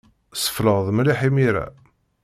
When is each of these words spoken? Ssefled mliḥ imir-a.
Ssefled 0.33 0.87
mliḥ 0.93 1.19
imir-a. 1.27 1.65